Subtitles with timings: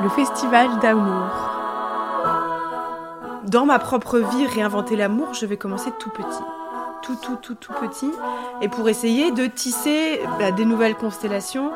[0.00, 1.26] le festival d'amour.
[3.46, 6.42] Dans ma propre vie, réinventer l'amour, je vais commencer tout petit.
[7.02, 8.10] Tout, tout, tout, tout petit.
[8.60, 11.72] Et pour essayer de tisser bah, des nouvelles constellations.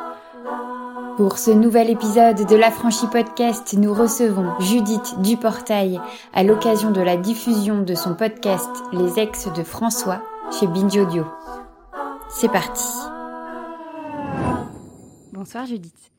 [1.16, 6.00] Pour ce nouvel épisode de l'Affranchi Podcast, nous recevons Judith Duportail
[6.34, 10.22] à l'occasion de la diffusion de son podcast Les ex de François
[10.52, 11.24] chez Binge Audio.
[12.28, 12.86] C'est parti.
[15.32, 16.15] Bonsoir Judith.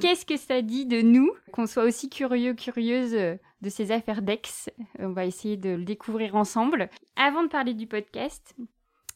[0.00, 4.70] Qu'est-ce que ça dit de nous qu'on soit aussi curieux, curieuse de ces affaires d'ex?
[4.98, 6.90] On va essayer de le découvrir ensemble.
[7.16, 8.54] Avant de parler du podcast,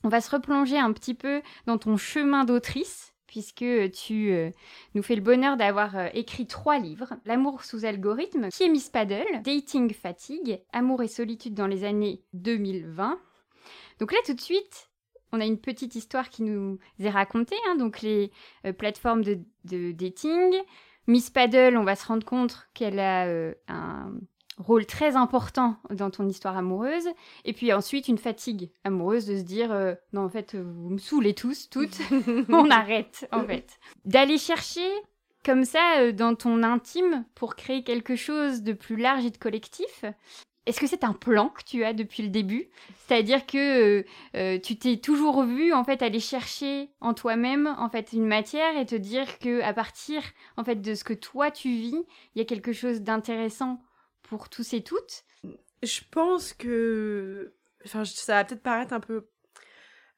[0.05, 4.51] on va se replonger un petit peu dans ton chemin d'autrice puisque tu euh,
[4.95, 7.15] nous fais le bonheur d'avoir euh, écrit trois livres.
[7.25, 12.21] L'amour sous algorithme, qui est Miss Paddle, Dating Fatigue, Amour et solitude dans les années
[12.35, 13.19] 2020.
[14.01, 14.91] Donc là tout de suite,
[15.33, 18.31] on a une petite histoire qui nous est racontée, hein, donc les
[18.67, 20.55] euh, plateformes de, dating.
[21.07, 24.13] Miss Paddle, on va se rendre compte qu'elle a euh, un
[24.59, 27.09] rôle très important dans ton histoire amoureuse.
[27.45, 30.99] Et puis ensuite, une fatigue amoureuse de se dire euh, non, en fait, vous me
[30.99, 31.99] saoulez tous, toutes,
[32.49, 33.81] on arrête, en fait.
[34.05, 34.89] D'aller chercher
[35.45, 40.05] comme ça dans ton intime pour créer quelque chose de plus large et de collectif.
[40.65, 42.69] Est-ce que c'est un plan que tu as depuis le début?
[43.07, 44.05] C'est-à-dire que euh,
[44.37, 48.77] euh, tu t'es toujours vu en fait aller chercher en toi-même en fait une matière
[48.77, 50.23] et te dire que à partir
[50.57, 52.05] en fait de ce que toi tu vis,
[52.35, 53.83] il y a quelque chose d'intéressant
[54.23, 55.25] pour tous et toutes?
[55.83, 57.55] Je pense que
[57.85, 59.27] enfin ça va peut-être paraître un peu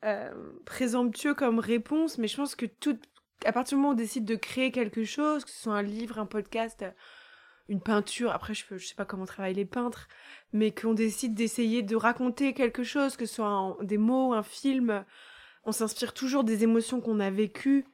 [0.05, 0.31] euh,
[0.67, 2.98] présomptueux comme réponse, mais je pense que tout
[3.47, 5.83] à partir du moment où on décide de créer quelque chose, que ce soit un
[5.83, 6.84] livre, un podcast,
[7.69, 10.09] une peinture, après je, je sais pas comment travaillent les peintres,
[10.53, 15.05] mais qu'on décide d'essayer de raconter quelque chose, que ce soit des mots, un film,
[15.65, 17.85] on s'inspire toujours des émotions qu'on a vécues.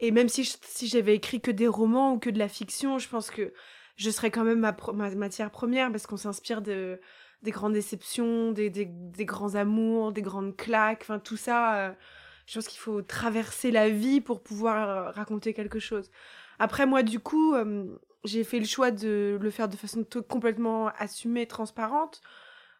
[0.00, 3.08] Et même si, si j'avais écrit que des romans ou que de la fiction, je
[3.08, 3.52] pense que
[3.96, 4.74] je serais quand même ma,
[5.14, 7.00] matière première parce qu'on s'inspire de,
[7.42, 11.76] des grandes déceptions, des, des, grands amours, des grandes claques, enfin tout ça.
[11.76, 11.92] Euh,
[12.46, 16.10] je pense qu'il faut traverser la vie pour pouvoir euh, raconter quelque chose.
[16.58, 17.86] Après, moi, du coup, euh,
[18.24, 22.20] j'ai fait le choix de le faire de façon complètement assumée, transparente,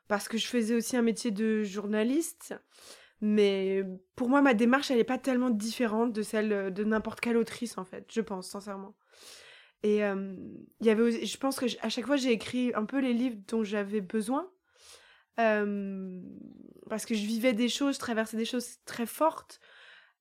[0.08, 2.54] parce que je faisais aussi un métier de journaliste.
[3.20, 3.84] Mais
[4.16, 7.78] pour moi, ma démarche, elle n'est pas tellement différente de celle de n'importe quelle autrice,
[7.78, 8.96] en fait, je pense, sincèrement.
[9.84, 13.12] Et il y avait, je pense que à chaque fois, j'ai écrit un peu les
[13.12, 14.50] livres dont j'avais besoin.
[15.36, 19.60] parce que je vivais des choses, je traversais des choses très fortes.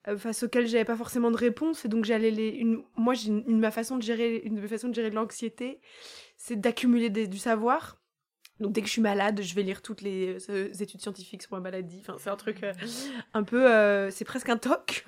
[0.07, 3.29] Euh, face auxquelles j'avais pas forcément de réponse et donc j'allais les une moi j'ai
[3.29, 5.79] une, ma façon de gérer une façon de gérer l'anxiété
[6.37, 8.01] c'est d'accumuler du savoir.
[8.59, 11.51] Donc dès que je suis malade je vais lire toutes les euh, études scientifiques sur
[11.51, 11.99] ma maladie.
[12.01, 12.73] Enfin c'est un truc euh,
[13.35, 15.05] un peu c'est presque un toc.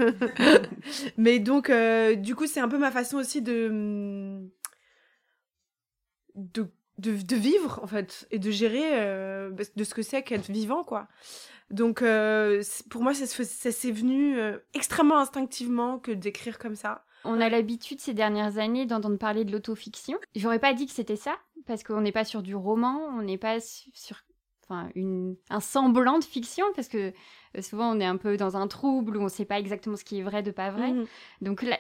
[1.17, 1.71] Mais donc
[2.17, 4.47] du coup c'est un peu ma façon aussi de
[6.35, 6.67] de
[6.99, 8.91] de, vivre en fait et de gérer
[9.49, 11.07] de ce que c'est qu'être vivant quoi
[11.73, 17.03] donc euh, pour moi, ça, s'est venu euh, extrêmement instinctivement que d'écrire comme ça.
[17.25, 20.19] On a l'habitude ces dernières années d'entendre parler de l'autofiction.
[20.35, 23.39] J'aurais pas dit que c'était ça, parce qu'on n'est pas sur du roman, on n'est
[23.39, 24.17] pas sur
[24.63, 27.13] enfin, une, un semblant de fiction, parce que
[27.57, 29.95] euh, souvent on est un peu dans un trouble où on ne sait pas exactement
[29.95, 30.91] ce qui est vrai de pas vrai.
[30.91, 31.05] Mhm.
[31.41, 31.77] Donc là,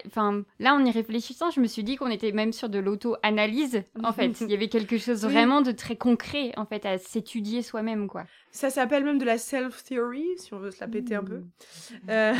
[0.59, 3.83] là, en y réfléchissant, je me suis dit qu'on était même sur de l'auto-analyse.
[4.03, 7.61] En fait, il y avait quelque chose vraiment de très concret en fait à s'étudier
[7.61, 8.25] soi-même, quoi.
[8.51, 11.37] Ça s'appelle même de la self-theory, si on veut se la péter un peu.
[11.37, 12.09] Mmh.
[12.09, 12.33] Euh,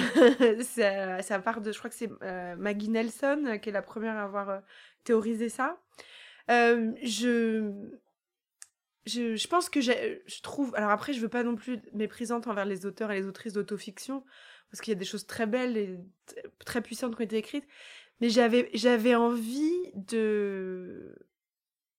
[1.22, 4.24] ça, part de, je crois que c'est euh, Maggie Nelson qui est la première à
[4.24, 4.62] avoir
[5.04, 5.78] théorisé ça.
[6.48, 7.72] je
[9.06, 10.74] je, pense que je trouve.
[10.76, 14.24] Alors après, je veux pas non plus méprisante envers les auteurs et les autrices d'autofiction,
[14.72, 16.00] parce qu'il y a des choses très belles et
[16.66, 17.68] très puissantes qui ont été écrites.
[18.22, 21.16] Mais j'avais, j'avais envie de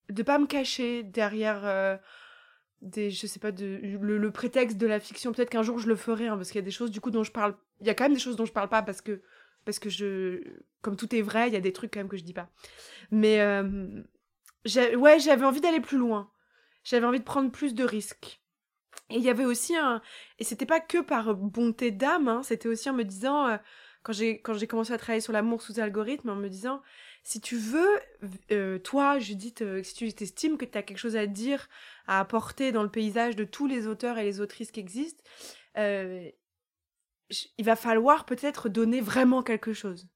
[0.09, 1.97] de pas me cacher derrière euh,
[2.81, 5.31] des, je sais pas, de, le, prétexte de la fiction.
[5.31, 7.11] Peut-être qu'un jour je le ferai, hein, parce qu'il y a des choses du coup
[7.11, 7.55] dont je parle.
[7.81, 9.21] Il y a quand même des choses dont je parle pas parce que
[9.65, 10.41] parce que je,
[10.81, 12.49] comme tout est vrai, il y a des trucs quand même que je dis pas.
[13.09, 14.03] Mais euh,
[14.95, 16.29] ouais, j'avais envie d'aller plus loin
[16.85, 18.39] j'avais envie de prendre plus de risques.
[19.09, 20.01] Et il y avait aussi un...
[20.39, 23.57] Et c'était pas que par bonté d'âme, hein, c'était aussi en me disant, euh,
[24.03, 26.81] quand j'ai commencé à travailler sur l'amour sous algorithme, en me disant,
[27.23, 27.99] si tu veux,
[28.51, 31.67] euh, toi, Judith, euh, si tu estimes que tu as quelque chose à dire,
[32.07, 35.23] à apporter dans le paysage de tous les auteurs et les autrices qui existent,
[35.75, 40.07] il va falloir peut-être donner vraiment quelque chose.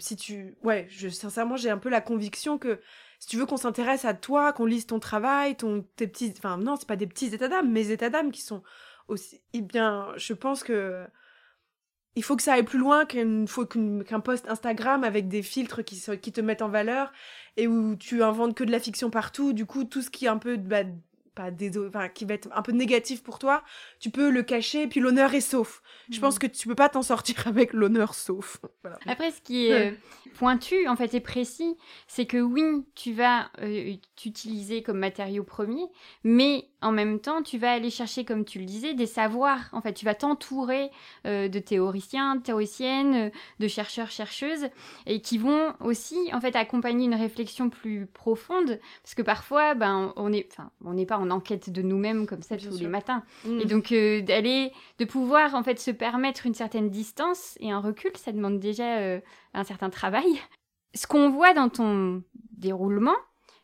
[0.00, 0.56] si tu...
[0.62, 2.80] Ouais, je, sincèrement, j'ai un peu la conviction que
[3.24, 6.58] si tu veux qu'on s'intéresse à toi, qu'on lise ton travail, ton, tes petits, enfin
[6.58, 8.62] non, c'est pas des petits états d'âme, mes états d'âme qui sont
[9.08, 11.06] aussi, eh bien, je pense que
[12.16, 16.32] il faut que ça aille plus loin qu'un post Instagram avec des filtres qui, qui
[16.32, 17.12] te mettent en valeur
[17.56, 19.54] et où tu inventes que de la fiction partout.
[19.54, 20.82] Du coup, tout ce qui est un peu bah,
[21.34, 21.50] pas
[21.86, 23.62] enfin, qui va être un peu négatif pour toi,
[24.00, 25.82] tu peux le cacher, et puis l'honneur est sauf.
[26.10, 26.38] Je pense mm.
[26.38, 28.60] que tu peux pas t'en sortir avec l'honneur sauf.
[29.06, 29.96] Après, ce qui est
[30.34, 31.76] pointu, en fait, et précis,
[32.06, 35.86] c'est que oui, tu vas euh, t'utiliser comme matériau premier,
[36.22, 39.70] mais en même temps, tu vas aller chercher, comme tu le disais, des savoirs.
[39.72, 40.90] En fait, tu vas t'entourer
[41.26, 44.68] euh, de théoriciens, de théoriciennes, euh, de chercheurs, chercheuses,
[45.06, 50.12] et qui vont aussi, en fait, accompagner une réflexion plus profonde, parce que parfois, ben,
[50.16, 50.48] on n'est,
[50.84, 53.22] on n'est pas en enquête de nous-mêmes comme ça tous les matins.
[53.44, 53.60] Mm.
[53.60, 57.80] Et donc, euh, d'aller, de pouvoir, en fait, se permettre une certaine distance et un
[57.80, 59.20] recul, ça demande déjà
[59.54, 60.40] un certain travail.
[60.94, 62.22] Ce qu'on voit dans ton
[62.52, 63.16] déroulement,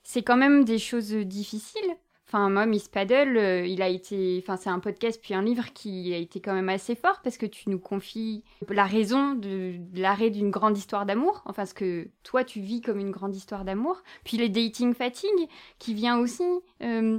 [0.03, 1.97] c'est quand même des choses difficiles
[2.32, 4.38] Enfin, moi, Miss Paddle, euh, il a été.
[4.41, 7.37] Enfin, c'est un podcast puis un livre qui a été quand même assez fort parce
[7.37, 11.43] que tu nous confies la raison de, l'arrêt d'une grande histoire d'amour.
[11.47, 14.00] Enfin, ce que toi, tu vis comme une grande histoire d'amour.
[14.23, 15.49] Puis les dating fatigue
[15.81, 16.44] qui vient aussi.
[16.85, 17.19] Euh,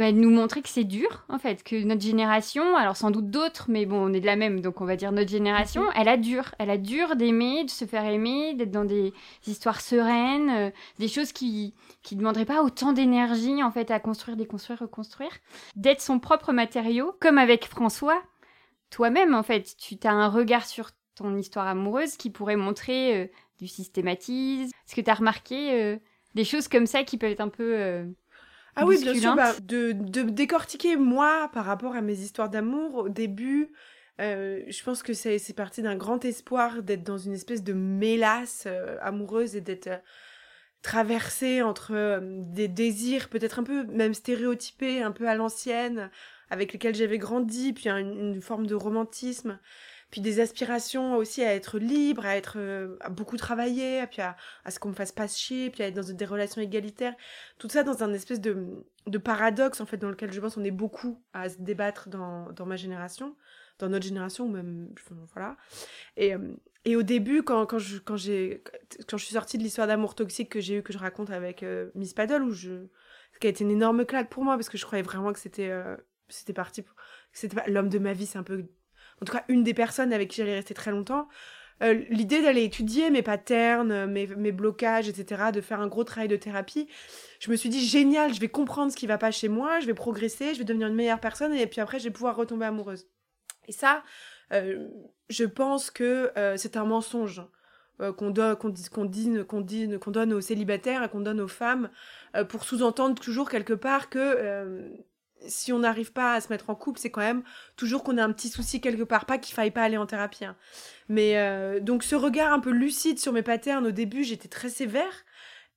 [0.00, 3.66] bah, nous montrer que c'est dur, en fait, que notre génération, alors sans doute d'autres,
[3.68, 5.92] mais bon, on est de la même, donc on va dire notre génération, mhm.
[5.94, 6.54] elle a dur.
[6.58, 9.12] Elle a dur d'aimer, de se faire aimer, d'être dans des
[9.46, 14.38] histoires sereines, euh, des choses qui qui demanderaient pas autant d'énergie, en fait, à construire,
[14.38, 15.32] déconstruire, reconstruire.
[15.76, 18.22] D'être son propre matériau, comme avec François,
[18.88, 23.26] toi-même, en fait, tu as un regard sur ton histoire amoureuse qui pourrait montrer euh,
[23.58, 24.72] du systématisme.
[24.86, 25.98] Est-ce que tu as remarqué euh,
[26.34, 28.06] des choses comme ça qui peuvent être un peu
[28.76, 32.94] ah oui, bien sûr, bah, de, de, décortiquer moi par rapport à mes histoires d'amour
[32.96, 33.72] au début.
[34.20, 38.64] Euh, je pense que c'est parti d'un grand espoir d'être dans une espèce de mélasse
[38.66, 39.96] euh, amoureuse et d'être euh,
[40.82, 46.10] traversée entre des désirs peut-être un peu même stéréotypés, un peu à l'ancienne,
[46.50, 49.58] avec lesquels j'avais grandi, puis une, forme de romantisme
[50.10, 54.36] puis des aspirations aussi à être libre, à être euh, à beaucoup travailler, puis à,
[54.64, 57.14] à ce qu'on me fasse pas chier, puis à être dans des relations égalitaires.
[57.58, 60.64] Tout ça dans un espèce de, de paradoxe en fait dans lequel je pense on
[60.64, 63.36] est beaucoup à se débattre dans, dans ma génération,
[63.78, 64.92] dans notre génération ou même
[65.32, 65.56] voilà.
[66.16, 68.64] Et, euh, et au début quand, quand je quand j'ai
[69.06, 71.62] quand je suis sortie de l'histoire d'amour toxique que j'ai eu que je raconte avec
[71.62, 72.86] euh, Miss Paddle où je
[73.32, 75.38] ce qui a été une énorme claque pour moi parce que je croyais vraiment que
[75.38, 75.72] c'était
[76.28, 76.84] c'était parti
[77.32, 78.66] c'était l'homme de ma vie c'est un peu
[79.22, 81.28] en tout cas une des personnes avec qui j'allais rester très longtemps,
[81.82, 86.28] euh, l'idée d'aller étudier mes patterns, mes, mes, blocages, etc., de faire un gros travail
[86.28, 86.88] de thérapie,
[87.38, 89.86] je me suis dit génial, je vais comprendre ce qui va pas chez moi, je
[89.86, 92.66] vais progresser, je vais devenir une meilleure personne et puis après je vais pouvoir retomber
[92.66, 93.06] amoureuse.
[93.66, 94.02] Et ça,
[94.52, 94.88] euh,
[95.30, 97.42] je pense que euh, c'est un mensonge
[98.16, 99.10] qu'on donne, qu'on qu'on
[99.98, 101.90] qu'on donne aux célibataires qu'on donne aux femmes
[102.48, 104.88] pour sous-entendre toujours quelque part que
[105.46, 107.42] si on n'arrive pas à se mettre en couple, c'est quand même
[107.76, 109.26] toujours qu'on a un petit souci quelque part.
[109.26, 110.44] Pas qu'il faille pas aller en thérapie.
[110.44, 110.56] Hein.
[111.08, 114.68] Mais euh, donc ce regard un peu lucide sur mes patterns, au début, j'étais très
[114.68, 115.24] sévère.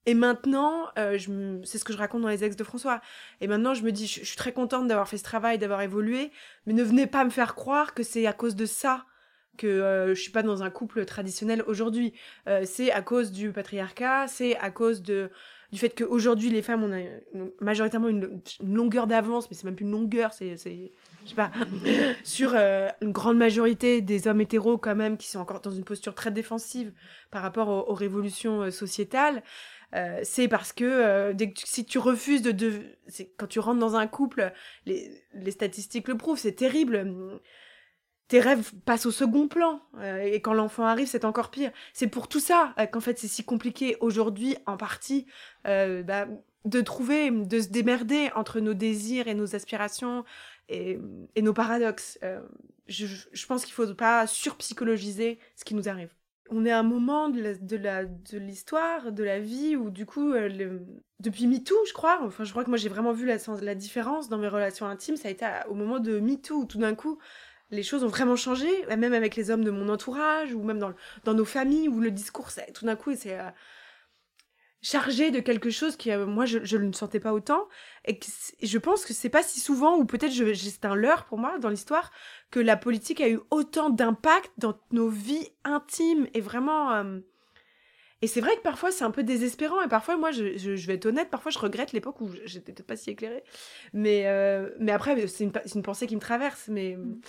[0.06, 1.18] Et maintenant, euh,
[1.64, 3.00] c'est ce que je raconte dans les ex de François.
[3.40, 6.30] Et maintenant, je me dis, je, suis très contente d'avoir fait ce travail, d'avoir évolué.
[6.66, 9.06] Mais ne venez pas me faire croire que c'est à cause de ça
[9.56, 12.12] que euh, je suis pas dans un couple traditionnel aujourd'hui.
[12.64, 15.30] c'est à cause du patriarcat, c'est à cause de
[15.72, 19.92] du fait qu'aujourd'hui les femmes ont majoritairement une, longueur d'avance, mais c'est même plus une
[19.92, 21.50] longueur, c'est, je sais pas,
[22.24, 25.84] sur euh, une grande majorité des hommes hétéros quand même qui sont encore dans une
[25.84, 26.92] posture très défensive
[27.30, 29.42] par rapport aux, révolutions euh, sociétales.
[29.94, 32.82] Euh, c'est parce que dès que si tu refuses de, de
[33.36, 34.52] quand tu rentres dans un couple,
[34.86, 37.40] les, les statistiques le prouvent, c'est terrible
[38.28, 39.80] tes rêves passent au second plan.
[39.98, 41.70] Euh, et quand l'enfant arrive, c'est encore pire.
[41.92, 45.26] C'est pour tout ça euh, qu'en fait c'est si compliqué aujourd'hui, en partie,
[45.66, 46.26] euh, bah,
[46.64, 50.24] de trouver, de se démerder entre nos désirs et nos aspirations
[50.70, 50.98] et,
[51.42, 52.18] nos paradoxes.
[52.86, 56.08] Je, pense qu'il faut pas surpsychologiser ce qui nous arrive.
[56.48, 60.32] On est à un moment de l'histoire, de, la vie où du coup,
[61.20, 64.30] depuis MeToo, je crois, enfin je crois que moi j'ai vraiment vu la, la différence
[64.30, 67.18] dans mes relations intimes, ça a été au moment de MeToo, où tout d'un coup,
[67.70, 71.34] les choses ont vraiment changé, même avec les hommes de mon entourage, ou même dans,
[71.34, 73.50] nos familles, où le discours, tout d'un coup, c'est euh,
[74.82, 77.68] chargé de quelque chose qui, euh, moi, je, ne sentais pas autant.
[78.04, 78.20] Et,
[78.62, 81.70] je pense que c'est pas si souvent, ou peut-être c'est un leurre pour moi dans
[81.70, 82.12] l'histoire,
[82.50, 86.92] que la politique a eu autant d'impact dans nos vies intimes et vraiment.
[86.92, 87.20] Euh,
[88.22, 90.94] et c'est vrai que parfois c'est un peu désespérant et parfois moi je, je, vais
[90.94, 93.44] être honnête, parfois je regrette l'époque où j'étais pas si éclairée.
[93.92, 94.24] Mais,
[94.88, 96.68] après c'est une, pensée qui me traverse.
[96.68, 97.20] Mais, mmh.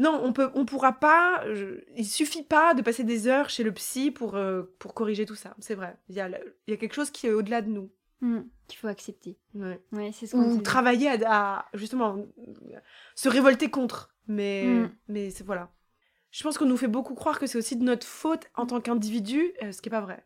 [0.00, 1.44] Non, on peut, on pourra pas.
[1.94, 5.34] il suffit pas de passer des heures chez le psy pour euh, pour corriger tout
[5.34, 5.54] ça.
[5.60, 5.94] C'est vrai.
[6.08, 7.90] Il y a, il y a quelque chose qui est au-delà de nous.
[8.22, 9.38] Mmh, qu'il faut accepter.
[9.54, 9.80] Ouais.
[10.12, 12.26] c'est ce Ou travailler à, justement
[13.14, 14.14] se révolter contre.
[14.26, 14.90] Mais mmh.
[15.08, 15.70] mais c'est voilà.
[16.30, 18.80] je pense qu'on nous fait beaucoup croire que c'est aussi de notre faute en tant
[18.80, 20.24] qu'individu, ce qui est pas vrai.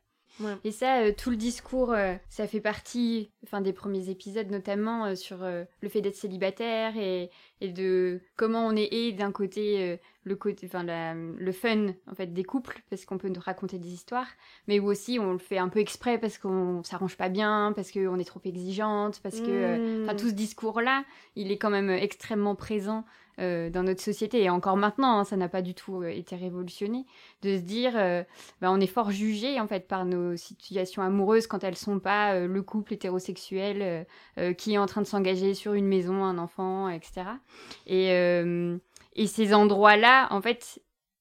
[0.65, 5.07] Et ça, euh, tout le discours, euh, ça fait partie enfin, des premiers épisodes, notamment
[5.07, 10.37] euh, sur le fait d'être célibataire et, et, de comment on est d'un côté le
[10.37, 14.29] côté, enfin le fun en fait des couples parce qu'on peut nous raconter des histoires,
[14.69, 18.19] mais aussi on le fait un peu exprès parce qu'on s'arrange pas bien, parce qu'on
[18.19, 21.05] est trop exigeante, parce que, enfin tout ce discours là,
[21.37, 23.05] il est quand même extrêmement présent
[23.41, 26.37] euh, dans notre société, et encore maintenant, hein, ça n'a pas du tout euh, été
[26.37, 27.05] révolutionné,
[27.43, 28.23] de se dire, euh,
[28.61, 32.39] bah, on est fort jugé en fait par nos situations amoureuses quand elles sont pas
[32.39, 34.07] le couple hétérosexuel
[34.57, 37.23] qui est en train de s'engager sur une maison, un enfant, etc.
[37.87, 38.11] Et,
[39.15, 40.81] et ces endroits-là, en fait,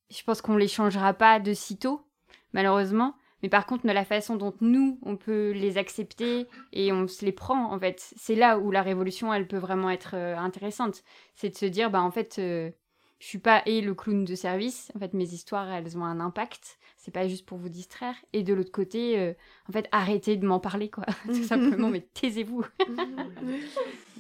[0.10, 2.06] je pense qu'on les changera pas de sitôt,
[2.54, 3.16] malheureusement.
[3.42, 7.34] Mais par contre, la façon dont nous, on peut les accepter et on se les
[7.34, 11.04] prend, en fait, c'est là où la révolution, elle peut vraiment être euh, intéressante.
[11.36, 12.72] C'est de se dire, bah en fait, euh,
[13.20, 14.92] je suis pas et le clown de service.
[14.96, 16.80] En fait, mes histoires, elles ont un impact.
[16.96, 18.16] C'est pas juste pour vous distraire.
[18.32, 19.34] Et de l'autre côté, euh,
[19.68, 21.04] en fait, arrêtez de m'en parler, quoi.
[21.26, 22.64] Tout simplement, mais taisez-vous.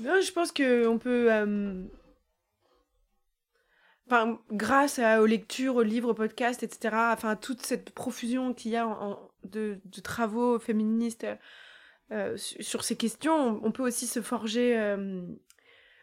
[0.03, 1.88] je pense qu'on peut
[4.08, 8.76] enfin, grâce aux lectures, aux livres, aux podcasts, etc., enfin, toute cette profusion qu'il y
[8.76, 8.88] a
[9.44, 11.26] de, travaux féministes
[12.12, 15.22] euh, sur ces questions, on peut aussi se forger euh,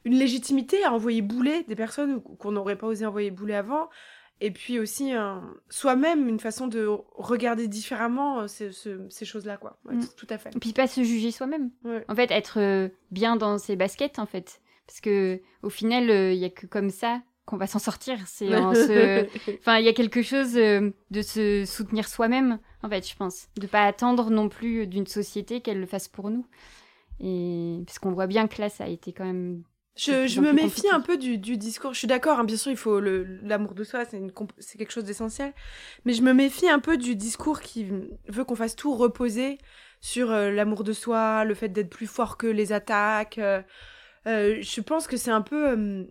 [0.04, 3.90] une légitimité à envoyer bouler des personnes qu'on n'aurait pas osé envoyer bouler avant,
[4.40, 5.12] et puis aussi
[5.68, 9.78] soi-même une façon de regarder différemment euh, ces, choses-là, quoi.
[9.84, 10.00] Mm.
[10.16, 10.56] Tout à fait.
[10.56, 11.70] Et puis pas se juger soi-même.
[12.08, 14.62] En fait, être bien dans ses baskets, en fait.
[14.86, 18.16] Parce que au final, il n'y a que comme ça qu'on va s'en sortir.
[18.26, 18.48] C'est
[19.58, 23.48] enfin, il y a quelque chose euh, de se soutenir soi-même, en fait, je pense,
[23.58, 26.46] de pas attendre non plus d'une société qu'elle le fasse pour nous.
[27.18, 29.64] Et parce qu'on voit bien que là, ça a été quand même.
[29.96, 31.92] Je, me méfie un peu du, discours.
[31.92, 35.52] Je suis d'accord, hein, bien sûr, il faut l'amour de soi, c'est quelque chose d'essentiel.
[36.04, 37.86] Mais je me méfie un peu du discours qui
[38.28, 39.58] veut qu'on fasse tout reposer
[40.00, 43.38] sur euh, l'amour de soi, le fait d'être plus fort que les attaques.
[43.38, 43.62] Euh,
[44.24, 46.06] je pense que c'est un peu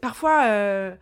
[0.00, 0.94] parfois, euh,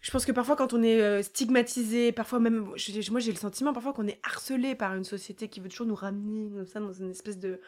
[0.00, 3.72] je pense que parfois quand on est euh, stigmatisé, parfois même, moi j'ai le sentiment
[3.72, 6.92] parfois qu'on est harcelé par une société qui veut toujours nous ramener comme ça dans
[6.92, 7.60] une espèce de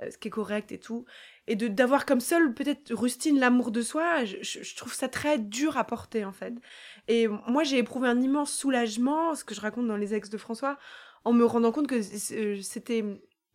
[0.00, 1.04] euh, ce qui est correct et tout,
[1.46, 5.76] et de d'avoir comme seul peut-être rustine l'amour de soi, je, trouve ça très dur
[5.76, 6.54] à porter en fait.
[7.08, 10.38] Et moi j'ai éprouvé un immense soulagement, ce que je raconte dans les ex de
[10.38, 10.78] François,
[11.24, 13.04] en me rendant compte que c'était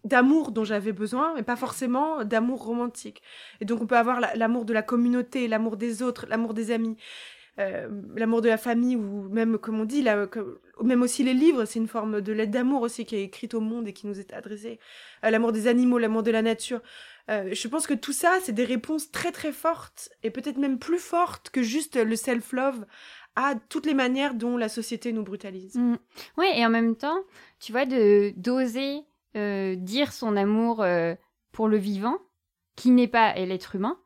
[0.03, 3.21] d'amour dont j'avais besoin, mais pas forcément d'amour romantique.
[3.61, 6.97] Et donc on peut avoir l'amour de la communauté, l'amour des autres, l'amour des amis,
[7.59, 10.03] euh, l'amour de la famille, ou même, comme on dit,
[10.81, 13.59] même aussi les livres, c'est une forme de lettre d'amour aussi qui est écrite au
[13.59, 14.79] monde et qui nous est adressée.
[15.23, 16.81] Euh, l'amour des animaux, l'amour de la nature.
[17.29, 20.79] Euh, je pense que tout ça, c'est des réponses très très fortes, et peut-être même
[20.79, 22.85] plus fortes que juste le self-love
[23.35, 25.75] à toutes les manières dont la société nous brutalise.
[25.75, 25.95] Mmh.
[26.37, 27.19] Oui, et en même temps,
[27.59, 29.03] tu vois, de d'oser
[29.35, 31.15] euh, dire son amour euh,
[31.51, 32.17] pour le vivant,
[32.75, 33.97] qui n'est pas l'être humain,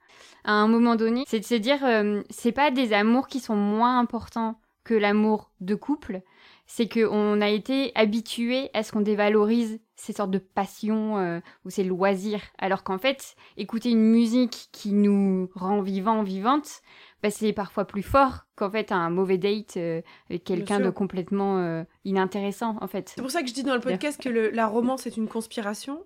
[0.44, 3.56] à un moment donné, c'est de se dire, euh, c'est pas des amours qui sont
[3.56, 6.22] moins importants que l'amour de couple,
[6.66, 11.84] c'est qu'on a été habitué à ce qu'on dévalorise ces sortes de passions ou ces
[11.84, 16.82] loisirs, alors qu'en fait, écouter une musique qui nous rend vivant, vivante,
[17.24, 21.58] bah, c'est parfois plus fort qu'en fait un mauvais date euh, avec quelqu'un de complètement
[21.60, 23.14] euh, inintéressant en fait.
[23.16, 26.06] C'est pour ça que je dis dans le podcast que la romance est une conspiration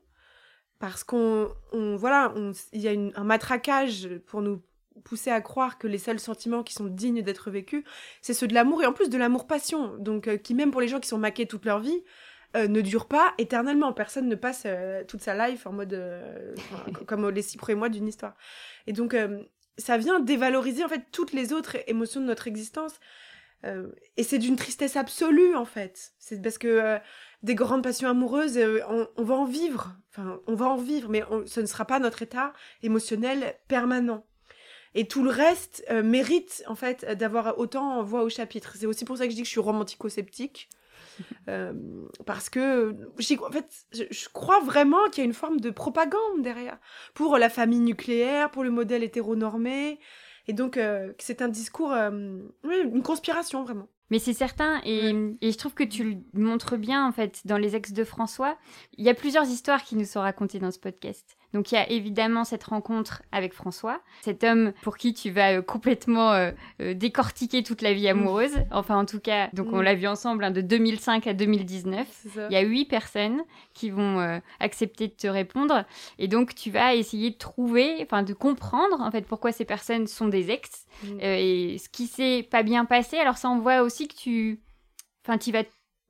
[0.80, 2.34] parce qu'on voilà
[2.72, 4.62] il y a un matraquage pour nous
[5.04, 7.84] pousser à croire que les seuls sentiments qui sont dignes d'être vécus
[8.22, 10.82] c'est ceux de l'amour et en plus de l'amour passion donc euh, qui même pour
[10.82, 12.04] les gens qui sont maqués toute leur vie
[12.56, 13.94] ne dure pas éternellement.
[13.94, 14.68] Personne ne passe
[15.08, 15.98] toute sa life en mode
[17.08, 18.36] comme les six premiers mois d'une histoire.
[18.88, 19.16] Et donc,
[19.78, 23.00] ça vient dévaloriser en fait toutes les autres émotions de notre existence.
[23.66, 26.14] Euh, et c'est d'une tristesse absolue en fait.
[26.20, 26.98] C'est parce que euh,
[27.44, 28.80] des grandes passions amoureuses, euh,
[29.18, 29.96] on, va en vivre.
[30.10, 32.54] Enfin, on va en vivre, mais ce ne sera pas notre état
[32.84, 34.26] émotionnel permanent.
[34.94, 38.76] Et tout le reste mérite en fait d'avoir autant voix au chapitre.
[38.78, 40.68] C'est aussi pour ça que je dis que je suis romantico-sceptique.
[41.48, 41.74] Euh,
[42.26, 46.78] parce que en fait, je, crois vraiment qu'il y a une forme de propagande derrière
[47.14, 50.00] pour la famille nucléaire, pour le modèle hétéronormé,
[50.48, 52.10] et donc euh, c'est un discours, euh,
[52.64, 53.88] une conspiration vraiment.
[54.10, 57.58] Mais c'est certain, et, et, je trouve que tu le montres bien en fait dans
[57.58, 58.58] les ex de François.
[58.98, 61.38] Il y a plusieurs histoires qui nous sont racontées dans ce podcast.
[61.54, 65.58] Donc il y a évidemment cette rencontre avec François, cet homme pour qui tu vas
[65.58, 68.54] euh, complètement euh, euh, décortiquer toute la vie amoureuse.
[68.72, 69.84] Enfin en tout cas, donc on Mm.
[69.84, 72.08] l'a vu ensemble hein, de 2005 à 2019.
[72.10, 72.48] C'est ça.
[72.50, 73.42] Il y a huit personnes
[73.74, 75.84] qui vont accepter de te répondre.
[76.20, 80.08] Et donc, tu vas essayer de trouver, enfin, de comprendre, en fait, pourquoi ces personnes
[80.08, 81.20] sont des ex Mm.
[81.22, 83.18] et ce qui s'est pas bien passé.
[83.18, 84.60] Alors, ça, on voit aussi que tu.
[85.26, 85.64] Enfin, tu vas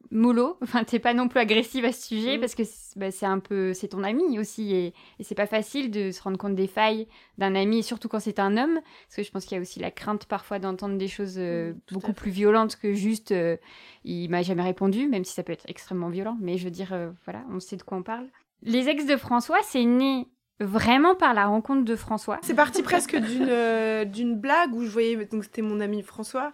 [0.10, 0.58] mollo.
[0.62, 2.40] Enfin, t'es pas non plus agressive à ce sujet Mm.
[2.40, 3.74] parce que c'est bah, c'est un peu.
[3.74, 4.74] C'est ton ami aussi.
[4.74, 4.88] Et,
[5.20, 8.40] et c'est pas facile de se rendre compte des failles d'un ami, surtout quand c'est
[8.40, 8.80] un homme.
[9.08, 11.74] Parce que je pense qu'il y a aussi la crainte parfois d'entendre des choses euh,
[11.74, 13.32] Mm, beaucoup plus violentes que juste.
[13.32, 13.58] euh,
[14.04, 16.38] il m'a jamais répondu, même si ça peut être extrêmement violent.
[16.42, 18.28] Mais je veux dire, euh, voilà, on sait de quoi on parle.
[18.64, 20.28] Les ex de François, c'est né
[20.60, 22.38] vraiment par la rencontre de François.
[22.44, 26.52] C'est parti presque d'une d'une blague où je voyais, donc c'était mon ami François,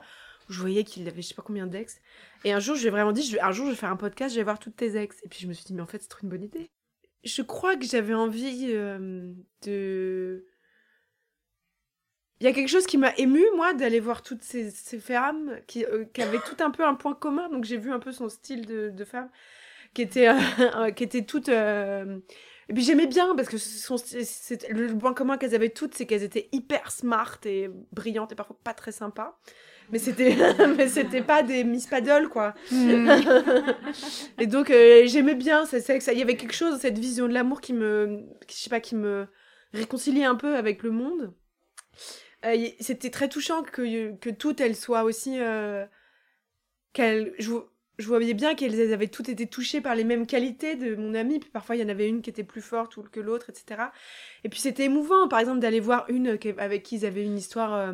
[0.50, 2.00] je voyais qu'il avait je sais pas combien d'ex.
[2.44, 4.34] Et un jour, je lui ai vraiment dit, un jour, je vais faire un podcast,
[4.34, 5.18] je vais voir toutes tes ex.
[5.24, 6.70] Et puis je me suis dit, mais en fait, c'est trop une bonne idée.
[7.24, 10.46] Je crois que j'avais envie euh, de.
[12.40, 15.84] Il y a quelque chose qui m'a ému, moi, d'aller voir toutes ces, femmes qui,
[15.86, 17.50] euh, qui avaient tout un peu un point commun.
[17.50, 19.30] Donc j'ai vu un peu son style de, femme,
[19.94, 20.30] qui était,
[20.76, 21.50] euh, qui était toute.
[21.50, 22.20] euh,
[22.70, 23.96] Et puis j'aimais bien, parce que son,
[24.70, 28.58] le point commun qu'elles avaient toutes, c'est qu'elles étaient hyper smart et brillantes et parfois
[28.64, 29.40] pas très sympas.
[29.92, 30.36] Mais c'était,
[30.78, 32.54] mais c'était pas des Miss Paddle, quoi.
[34.40, 37.34] et donc euh, j'aimais bien, c'est ça, il y avait quelque chose, cette vision de
[37.34, 39.28] l'amour qui me, je sais pas, qui me
[39.74, 41.34] réconciliait un peu avec le monde.
[42.46, 45.86] Euh, c'était très touchant que, que toutes elles soient aussi, euh,
[46.94, 50.76] qu'elles, je, vo- je voyais bien qu'elles avaient toutes été touchées par les mêmes qualités
[50.76, 53.04] de mon amie, puis parfois il y en avait une qui était plus forte ou
[53.04, 53.92] que l'autre, etc.
[54.44, 57.94] Et puis c'était émouvant, par exemple, d'aller voir une avec qui ils avaient une histoire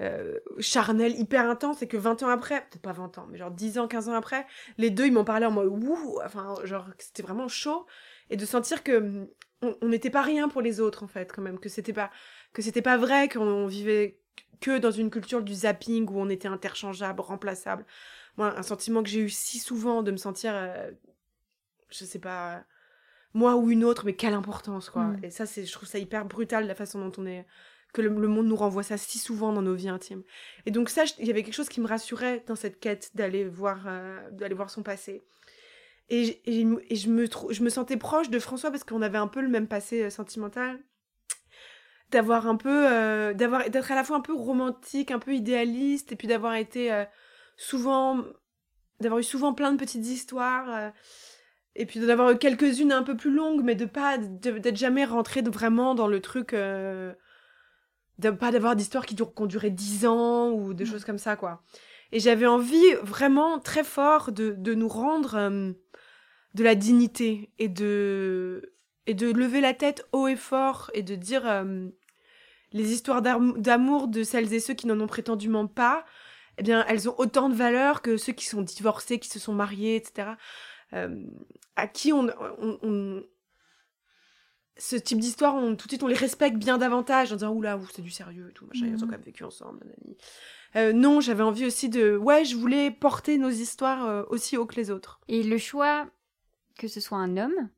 [0.00, 3.50] euh, charnelle hyper intense et que 20 ans après, peut-être pas 20 ans, mais genre
[3.50, 4.46] 10 ans, 15 ans après,
[4.76, 7.86] les deux ils m'en parlaient en mode wouh, enfin genre c'était vraiment chaud
[8.30, 9.28] et de sentir que hum,
[9.62, 12.10] on n'était pas rien pour les autres en fait quand même, que c'était pas
[12.52, 14.18] que c'était pas vrai qu'on on vivait
[14.60, 17.84] que dans une culture du zapping où on était interchangeable, remplaçable.
[18.36, 20.90] Moi, un sentiment que j'ai eu si souvent de me sentir, euh,
[21.90, 22.64] je sais pas,
[23.32, 25.04] moi ou une autre, mais quelle importance, quoi.
[25.04, 25.24] Mm.
[25.24, 27.46] Et ça, c'est, je trouve ça hyper brutal, la façon dont on est,
[27.94, 30.24] que le, monde nous renvoie ça si souvent dans nos vies intimes.
[30.66, 33.44] Et donc ça, il y avait quelque chose qui me rassurait dans cette quête d'aller
[33.44, 35.22] voir, euh, d'aller voir son passé.
[36.10, 39.40] Et, et, je, me je me sentais proche de François parce qu'on avait un peu
[39.40, 40.78] le même passé euh, sentimental
[42.10, 46.12] d'avoir un peu euh, d'avoir d'être à la fois un peu romantique un peu idéaliste
[46.12, 47.04] et puis d'avoir été
[47.56, 48.22] souvent
[49.00, 50.92] d'avoir eu souvent plein de petites histoires
[51.74, 55.40] et puis d'en avoir quelques-unes un peu plus longues mais de pas d'être jamais rentré
[55.40, 56.54] vraiment dans le truc
[58.18, 60.88] de pas d'avoir d'histoires qui, durent- qui ont duré 10 ans ou des Mm.
[60.88, 61.62] choses comme ça quoi
[62.12, 65.72] et j'avais envie vraiment très fort de, de nous rendre euh,
[66.54, 68.72] de la dignité et de
[69.06, 71.88] et de lever la tête haut et fort et de dire euh,
[72.72, 76.04] les histoires d'am- d'amour de celles et ceux qui n'en ont prétendument pas,
[76.58, 79.52] eh bien, elles ont autant de valeur que ceux qui sont divorcés, qui se sont
[79.54, 80.30] mariés, etc.
[80.92, 81.24] Euh,
[81.76, 82.28] à qui on,
[82.60, 83.22] on- on-
[84.76, 87.76] ce type d'histoire, on, tout de suite, on les respecte bien davantage en disant oula,
[87.76, 89.00] ouh, c'est du sérieux et tout, machin, ils ont Mhm.
[89.02, 89.86] quand même vécu ensemble.
[90.76, 94.66] Euh, non, j'avais envie aussi de, ouais, je voulais porter nos histoires euh, aussi haut
[94.66, 95.20] que les autres.
[95.28, 96.06] Et le choix
[96.76, 97.68] que ce soit un homme,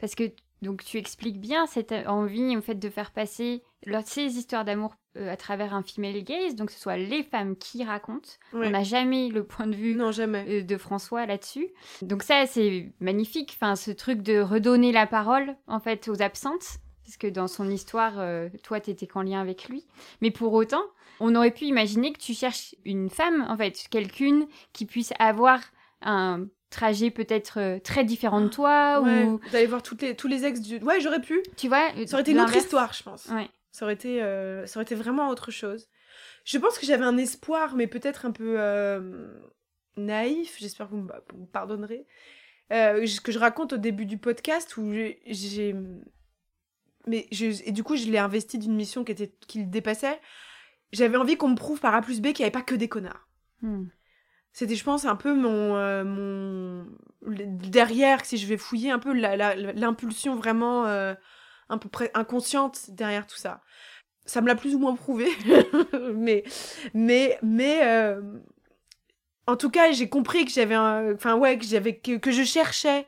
[0.00, 0.24] parce que
[0.60, 4.96] donc tu expliques bien cette envie en fait de faire passer leur- ces histoires d'amour
[5.16, 8.28] euh, à travers un female gaze, donc que ce soit les femmes qui racontent.
[8.52, 8.66] Ouais.
[8.68, 10.44] On n'a jamais le point de vue Non, jamais.
[10.48, 11.68] euh, de François là-dessus.
[12.02, 13.56] Donc ça, c'est magnifique.
[13.60, 16.78] Enfin, ce truc de redonner la parole, en fait, aux absentes.
[17.04, 19.84] Parce que dans son histoire, euh, toi, t'étais qu'en lien avec lui.
[20.20, 20.82] Mais pour autant,
[21.18, 25.60] on aurait pu imaginer que tu cherches une femme, en fait, quelqu'une qui puisse avoir
[26.02, 30.28] un trajet peut-être euh, très différent de toi, Ouais, ou D'aller voir toutes les, tous
[30.28, 30.76] les ex du.
[30.84, 31.42] Ouais, j'aurais pu.
[31.56, 31.88] tu vois.
[32.06, 33.26] Ça aurait été une autre histoire, je pense.
[33.26, 33.50] Ouais.
[33.72, 35.88] Ça aurait été, euh, ça aurait été vraiment autre chose.
[36.44, 39.28] Je pense que j'avais un espoir, mais peut-être un peu euh,
[39.96, 40.56] naïf.
[40.58, 42.06] J'espère que vous me, vous me pardonnerez.
[42.72, 45.74] Euh, ce que je raconte au début du podcast où j'ai-.
[47.06, 50.20] Mais je, et du coup, je l'ai investi d'une mission qui, était, qui le dépassait.
[50.92, 52.88] J'avais envie qu'on me prouve par A plus B qu'il n'y avait pas que des
[52.88, 53.28] connards.
[53.62, 53.86] Hmm.
[54.52, 56.86] C'était, je pense, un peu mon, euh, mon
[57.22, 60.84] derrière, si je vais fouiller un peu l'impulsion vraiment
[61.70, 63.62] un peu près inconsciente derrière tout ça.
[64.26, 65.28] Ça me l'a plus ou moins prouvé,
[66.14, 66.44] mais
[66.94, 68.20] mais mais euh,
[69.46, 73.06] en tout cas, j'ai compris que j'avais, enfin ouais, que j'avais que, que je cherchais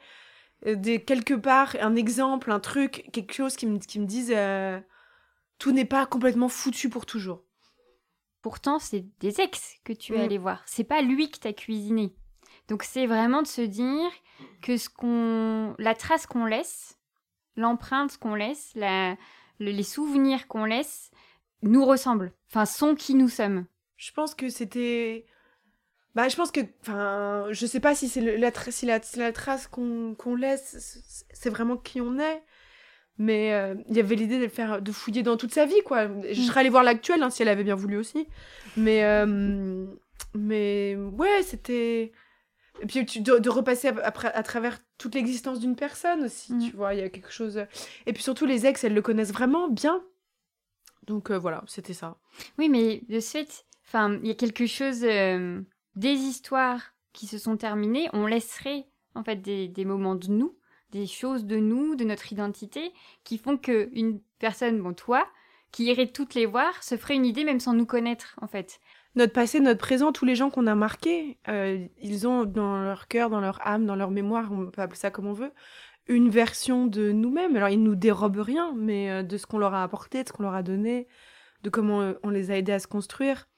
[0.66, 4.32] euh, des quelque part un exemple, un truc, quelque chose qui me qui me dise
[4.34, 4.80] euh,
[5.58, 7.44] tout n'est pas complètement foutu pour toujours.
[8.40, 10.22] Pourtant, c'est des ex que tu es Mm.
[10.22, 10.62] allé voir.
[10.66, 12.12] C'est pas lui qui t'a cuisiné.
[12.68, 14.10] Donc c'est vraiment de se dire
[14.62, 16.98] que ce qu'on, la trace qu'on laisse,
[17.56, 19.16] l'empreinte qu'on laisse, la,
[19.58, 21.10] les souvenirs qu'on laisse
[21.62, 23.66] nous ressemblent, enfin sont qui nous sommes.
[23.96, 25.26] Je pense que c'était
[26.14, 29.66] bah, je pense que, enfin, je sais pas si c'est la, si la, la trace
[29.66, 32.42] qu'on laisse, c'est vraiment qui on est.
[33.18, 35.80] Mais euh, il y avait l'idée de le faire, de fouiller dans toute sa vie,
[35.84, 36.08] quoi.
[36.08, 36.44] Je mm.
[36.44, 38.26] serais allée voir l'actuel, hein, si elle avait bien voulu aussi.
[38.76, 39.86] Mais, euh,
[40.34, 42.12] mais ouais, c'était.
[42.80, 46.70] Et puis tu, de, repasser après, à travers toute l'existence d'une personne aussi, mm.
[46.70, 47.64] tu vois, il y a quelque chose.
[48.06, 50.02] Et puis surtout, les ex, elles le connaissent vraiment bien.
[51.06, 52.16] Donc euh, voilà, c'était ça.
[52.58, 57.38] Oui, mais de ce fait, enfin, il y a quelque chose des histoires qui se
[57.38, 60.56] sont terminées, on laisserait en fait des, moments de nous,
[60.90, 62.92] des choses de nous, de notre identité,
[63.24, 65.26] qui font que une personne, bon toi,
[65.70, 68.80] qui irait toutes les voir, se ferait une idée même sans nous connaître en fait.
[69.14, 73.08] Notre passé, notre présent, tous les gens qu'on a marqués, euh, ils ont dans leur
[73.08, 75.52] cœur, dans leur âme, dans leur mémoire, on peut appeler ça comme on veut,
[76.06, 77.54] une version de nous-mêmes.
[77.56, 80.32] Alors ils nous dérobent rien, mais euh, de ce qu'on leur a apporté, de ce
[80.32, 81.08] qu'on leur a donné,
[81.62, 83.48] de comment euh, on les a aidés à se construire.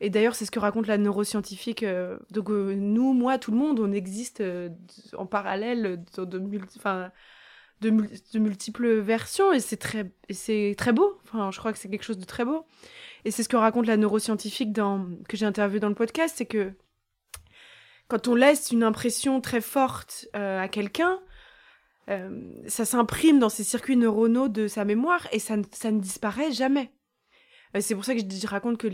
[0.00, 1.84] Et d'ailleurs, c'est ce que raconte la neuroscientifique.
[2.30, 4.42] Donc, nous, moi, tout le monde, on existe
[5.16, 10.12] en parallèle de, de, multiples versions et c'est très,
[10.74, 11.18] très beau.
[11.24, 12.66] Enfin, je crois que c'est quelque chose de très beau.
[13.24, 16.72] Et c'est ce que raconte la neuroscientifique que j'ai interviewé dans le podcast c'est que
[18.08, 21.20] quand on laisse une impression très forte à quelqu'un,
[22.06, 26.92] ça s'imprime dans ses circuits neuronaux de sa mémoire et ça, ne disparaît jamais.
[27.74, 28.88] Euh, c'est pour ça que je, raconte que,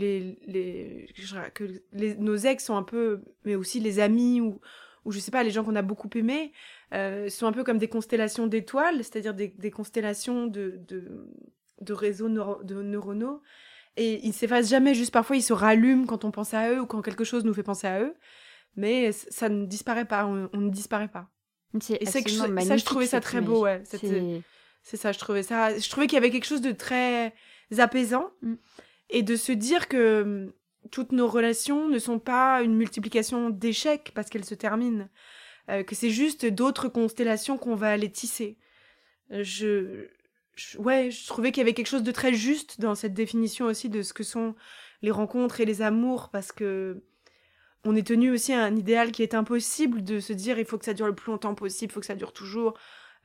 [2.19, 4.59] nos ex sont un peu, mais aussi les amis ou,
[5.05, 6.51] ou je sais pas, les gens qu'on a beaucoup aimés,
[6.93, 10.81] euh, sont un peu comme des constellations d'étoiles, c'est-à-dire des, constellations de,
[11.89, 13.41] réseaux neuronaux.
[13.97, 16.85] Et ils s'effacent jamais, juste parfois ils se rallument quand on pense à eux ou
[16.85, 18.15] quand quelque chose nous fait penser à eux.
[18.77, 21.29] Mais ça ne disparaît pas, on, ne disparaît pas.
[21.73, 23.83] Et c'est ça, je trouvais ça très beau, ouais.
[24.83, 25.77] C'est ça, je trouvais ça.
[25.77, 27.33] Je trouvais qu'il y avait quelque chose de très
[27.77, 28.55] apaisant mm.
[29.11, 30.53] et de se dire que mm,
[30.89, 35.07] toutes nos relations ne sont pas une multiplication d'échecs parce qu'elles se terminent,
[35.69, 38.57] euh, que c'est juste d'autres constellations qu'on va aller tisser.
[39.29, 40.07] Je,
[40.77, 43.89] ouais, je trouvais qu'il y avait quelque chose de très juste dans cette définition aussi
[43.89, 44.55] de ce que sont
[45.01, 47.03] les rencontres et les amours parce que
[47.83, 50.77] on est tenu aussi à un idéal qui est impossible de se dire il faut
[50.77, 52.77] que ça dure le plus longtemps possible, il faut que ça dure toujours.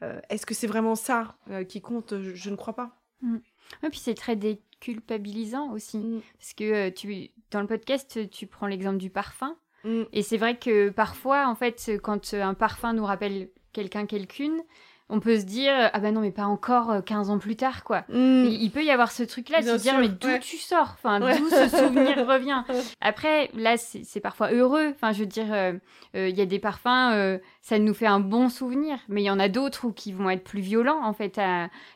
[0.02, 2.14] Euh, est-ce que c'est vraiment ça euh, qui compte?
[2.20, 2.98] Je, ne crois pas.
[3.22, 3.36] Mm.
[3.82, 5.98] Et puis c'est très déculpabilisant aussi.
[5.98, 6.22] Mm.
[6.38, 9.56] Parce que euh, tu, dans le podcast, tu prends l'exemple du parfum.
[9.84, 10.02] Mm.
[10.12, 14.62] Et c'est vrai que parfois, en fait, quand un parfum nous rappelle quelqu'un, quelqu'une,
[15.08, 17.84] on peut se dire ah ben non mais pas encore 15 euh, ans plus tard
[17.84, 18.04] quoi.
[18.08, 18.46] Mm.
[18.46, 20.94] Il peut y avoir ce truc là de se dire mais d'où tu sors?
[20.94, 22.62] Enfin d'où ce souvenir revient?
[23.00, 25.72] Après là c'est parfois heureux enfin je veux dire euh,
[26.16, 29.30] euh, il y a des parfums ça nous fait un bon souvenir mais il y
[29.30, 31.40] en a d'autres qui vont être plus violents en fait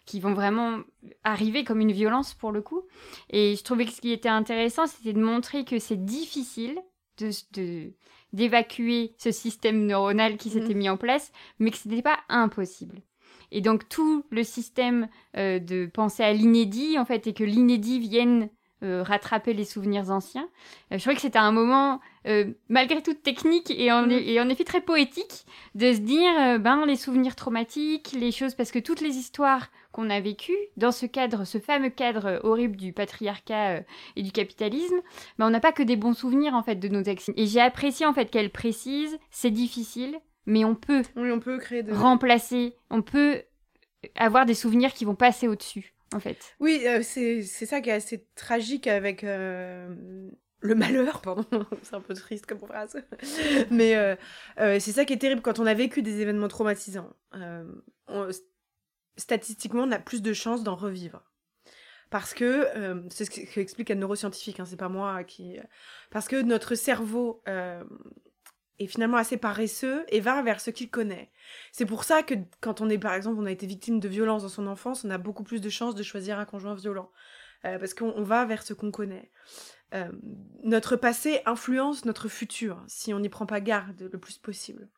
[0.07, 0.79] qui vont vraiment
[1.25, 2.83] arriver comme une violence pour le coup
[3.31, 6.79] et je trouvais que ce qui était intéressant c'était de montrer que c'est difficile
[7.19, 7.93] de
[8.33, 10.79] d'évacuer ce système neuronal qui s'était mhm.
[10.79, 13.03] mis en place, mais que ce n'était pas impossible.
[13.53, 17.99] Et donc tout le système euh, de penser à l'inédit, en fait, et que l'inédit
[17.99, 18.49] vienne
[18.83, 20.49] euh, rattraper les souvenirs anciens.
[20.93, 22.01] Euh, je trouvais que c'était un moment,
[22.69, 24.13] malgré toute technique et en, mhm.
[24.13, 28.71] et en, effet très poétique, de se dire, ben les souvenirs traumatiques, les choses, parce
[28.71, 32.93] que toutes les histoires qu'on a vécu dans ce cadre, ce fameux cadre horrible du
[32.93, 33.81] patriarcat euh,
[34.17, 35.01] et du capitalisme,
[35.39, 37.31] mais on n'a pas que des bons souvenirs en fait de nos ex.
[37.37, 41.59] Et j'ai apprécié en fait qu'elle précise, c'est difficile, mais on peut, oui, on peut
[41.59, 43.43] créer remplacer, on peut
[44.17, 45.95] avoir des souvenirs qui vont passer au-dessus.
[46.13, 46.57] En fait.
[46.59, 51.45] Oui, euh, c'est ça qui est assez tragique avec euh, le malheur, pardon,
[51.83, 52.97] c'est un peu triste comme phrase,
[53.71, 53.95] mais
[54.57, 57.11] c'est ça qui est terrible quand on a vécu des événements traumatisants.
[58.09, 58.29] On,
[59.17, 61.23] statistiquement, on a plus de chances d'en revivre.
[62.11, 65.59] Parce que, euh, c'est ce qu'explique un neuroscientifique, hein, c'est pas moi qui...
[66.11, 67.85] Parce que notre cerveau euh,
[68.81, 71.31] est finalement assez paresseux et va vers ce qu'il connaît.
[71.71, 74.43] C'est pour ça que quand on est, par exemple, on a été victime de violence
[74.43, 77.11] dans son enfance, on a beaucoup plus de chances de choisir un conjoint violent.
[77.65, 79.31] Euh, parce qu'on va vers ce qu'on connaît.
[80.65, 84.89] notre passé influence notre futur, si on n'y prend pas garde le plus possible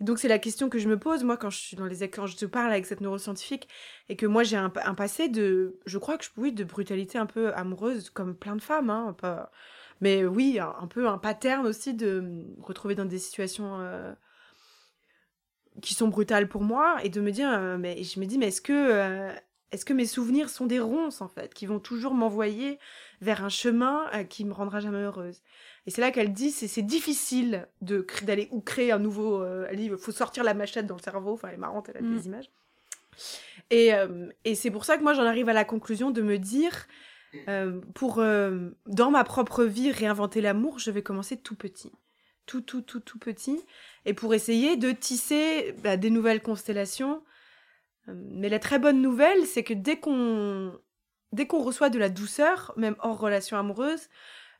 [0.00, 2.26] donc c'est la question que je me pose moi quand je suis dans les quand
[2.26, 3.68] je te parle avec cette neuroscientifique
[4.08, 7.26] et que moi j'ai un, passé de je crois que je oui de brutalité un
[7.26, 9.50] peu amoureuse comme plein de femmes hein, pas,
[10.00, 14.12] mais oui un, peu un pattern aussi de retrouver dans des situations euh,
[15.82, 18.48] qui sont brutales pour moi et de me dire euh, mais je me dis mais
[18.48, 19.32] est-ce que euh,
[19.72, 22.78] est-ce que mes souvenirs sont des ronces en fait qui vont toujours m'envoyer
[23.20, 25.42] vers un chemin qui me rendra jamais heureuse?
[25.88, 29.96] Et c'est là qu'elle dit c'est c'est difficile d'aller ou créer un nouveau euh, livre.
[29.98, 31.32] Il faut sortir la machette dans le cerveau.
[31.32, 32.26] Enfin, elle est marrante, elle a des mm.
[32.26, 32.50] images.
[33.70, 36.36] Et, euh, et c'est pour ça que moi, j'en arrive à la conclusion de me
[36.36, 36.86] dire,
[37.48, 41.92] euh, pour, euh, dans ma propre vie, réinventer l'amour, je vais commencer tout petit.
[42.44, 43.58] Tout, tout, tout, tout petit.
[44.04, 47.22] Et pour essayer de tisser bah, des nouvelles constellations.
[48.08, 50.78] Mais la très bonne nouvelle, c'est que dès qu'on
[51.32, 54.10] dès qu'on reçoit de la douceur, même hors relation amoureuse,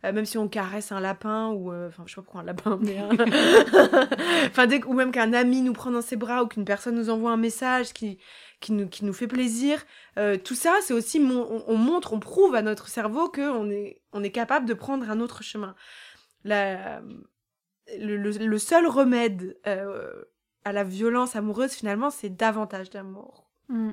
[0.04, 2.44] euh, même si on caresse un lapin ou euh, enfin je sais pas pourquoi un
[2.44, 3.00] lapin mais
[4.46, 7.10] enfin dès ou même qu'un ami nous prend dans ses bras ou qu'une personne nous
[7.10, 8.18] envoie un message qui
[8.60, 9.84] qui nous, qui nous fait plaisir
[10.16, 14.00] euh, tout ça c'est aussi on, montre on prouve à notre cerveau que on est
[14.12, 15.74] on est capable de prendre un autre chemin.
[16.44, 17.02] La
[17.98, 23.50] le, le, seul remède à la violence amoureuse finalement c'est davantage d'amour.
[23.68, 23.92] Mm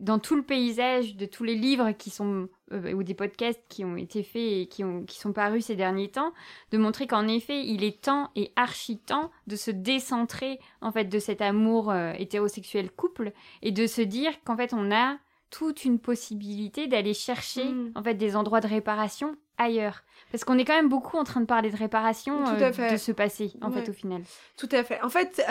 [0.00, 3.84] dans tout le paysage de tous les livres qui sont euh, ou des podcasts qui
[3.84, 6.32] ont été faits et qui, ont, qui sont parus ces derniers temps,
[6.70, 11.06] de montrer qu'en effet, il est temps et archi temps de se décentrer en fait
[11.06, 15.16] de cet amour euh, hétérosexuel couple et de se dire qu'en fait on a
[15.50, 17.92] toute une possibilité d'aller chercher mm.
[17.94, 20.04] en fait des endroits de réparation ailleurs.
[20.30, 23.12] Parce qu'on est quand même beaucoup en train de parler de réparation euh, de ce
[23.12, 24.22] passé en fait au final.
[24.56, 25.00] Tout à fait.
[25.02, 25.42] En fait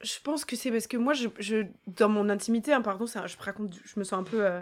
[0.00, 3.98] je pense que c'est parce que moi, je, je dans mon intimité, hein, pardon, je
[3.98, 4.60] me sens un peu euh,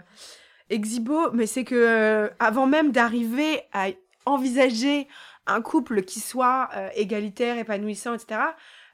[0.69, 3.89] exhibo, mais c'est que euh, avant même d'arriver à
[4.25, 5.07] envisager
[5.45, 8.41] un couple qui soit euh, égalitaire, épanouissant, etc.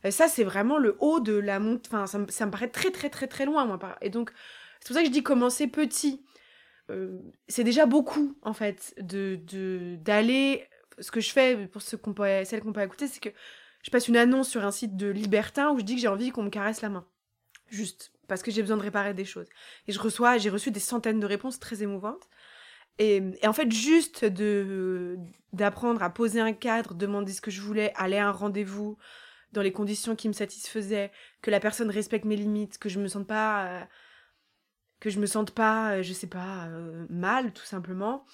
[0.09, 1.89] ça, c'est vraiment le haut de la montre.
[1.91, 3.79] Enfin, ça, ça, me paraît très, très, très, très loin, moi.
[4.01, 4.31] Et donc,
[4.79, 6.21] c'est pour ça que je dis commencer petit.
[7.47, 9.39] c'est déjà beaucoup, en fait, de
[9.95, 10.67] d'aller.
[10.99, 13.29] Ce que je fais pour ceux qu'on peut, celles qu'on peut écouter, c'est que
[13.83, 16.31] je passe une annonce sur un site de libertin où je dis que j'ai envie
[16.31, 17.05] qu'on me caresse la main.
[17.67, 18.11] Juste.
[18.27, 19.47] Parce que j'ai besoin de réparer des choses.
[19.87, 22.27] Et je reçois, j'ai reçu des centaines de réponses très émouvantes.
[22.99, 25.17] Et, en fait, juste de
[25.51, 28.97] d'apprendre à poser un cadre, demander ce que je voulais, aller à un rendez-vous
[29.51, 33.07] dans les conditions qui me satisfaisaient, que la personne respecte mes limites, que je me
[33.07, 33.83] sente pas euh,
[34.99, 38.25] que je me sente pas, euh, je sais pas, euh, mal tout simplement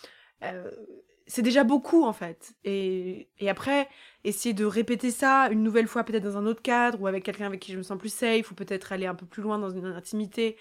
[1.30, 2.56] c'est déjà beaucoup en fait.
[2.66, 3.88] Et, après,
[4.24, 7.46] essayer de répéter ça une nouvelle fois, peut-être dans un autre cadre ou avec quelqu'un
[7.46, 9.70] avec qui je me sens plus safe, ou peut-être aller un peu plus loin dans
[9.70, 10.58] une intimité,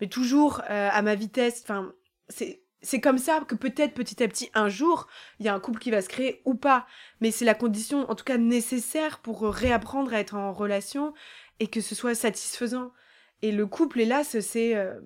[0.00, 1.62] mais toujours euh, à ma vitesse.
[1.64, 1.92] Enfin,
[2.28, 5.08] c'est c'est comme ça que peut-être petit à petit un jour
[5.40, 6.86] il y a un couple qui va se créer ou pas
[7.20, 11.14] mais c'est la condition en tout cas nécessaire pour réapprendre à être en relation
[11.60, 12.92] et que ce soit satisfaisant
[13.40, 15.00] et le couple hélas c'est euh...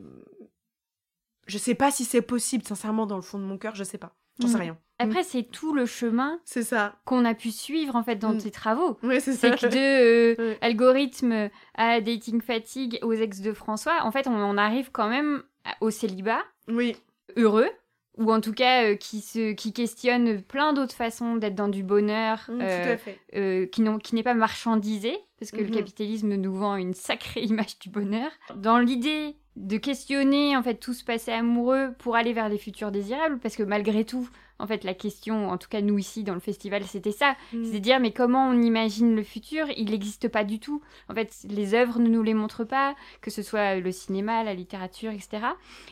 [1.47, 3.99] je sais pas si c'est possible sincèrement dans le fond de mon cœur je sais
[3.99, 4.61] pas j'en sais mm.
[4.61, 5.27] rien après, mm.
[5.29, 8.39] c'est tout le chemin c'est ça qu'on a pu suivre en fait dans mm.
[8.39, 8.99] tes travaux.
[9.05, 9.51] Oui, c'est ça.
[9.51, 14.59] Que de euh, algorithme à dating fatigue aux ex de François, en fait, on en
[14.59, 15.45] arrive quand même
[15.81, 16.43] au célibat.
[16.67, 16.97] Oui.
[17.37, 17.71] Heureux
[18.19, 21.83] ou en tout cas euh, qui se qui questionne plein d'autres façons d'être dans du
[21.83, 22.97] bonheur euh,
[23.37, 25.75] euh, qui qui n'est pas marchandisé parce que le mm-hmm.
[25.77, 30.95] capitalisme nous vend une sacrée image du bonheur dans l'idée de questionner en fait tout
[30.95, 34.29] ce passé amoureux pour aller vers les futurs désirables parce que malgré tout
[34.61, 37.37] en fait, la question, en tout cas nous ici dans le festival, c'était ça.
[37.53, 37.65] Mm.
[37.65, 39.67] C'est de dire, mais comment on imagine le futur?
[39.77, 40.83] Il n'existe pas du tout.
[41.09, 44.55] En fait, les œuvres ne nous les montrent pas, que ce soit le cinéma, la
[44.55, 45.39] littérature, etc.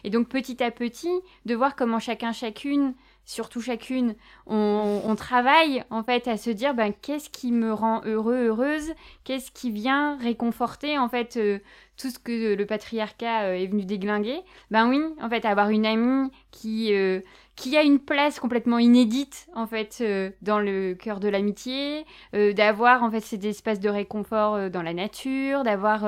[0.03, 4.15] Et donc, petit à petit, de voir comment chacun, chacune, surtout chacune,
[4.47, 8.93] on, travaille en fait à se dire ben, qu'est-ce qui me rend heureux, heureuse,
[9.25, 11.59] qu'est-ce qui vient réconforter en fait euh,
[11.97, 14.41] tout ce que le patriarcat euh, est venu déglinguer.
[14.71, 17.21] Ben oui, en fait, avoir une amie qui euh,
[17.55, 22.05] qui a une place complètement inédite en fait euh, dans le cœur de l'amitié,
[22.35, 26.07] euh, d'avoir en fait ces espaces de réconfort dans la nature, d'avoir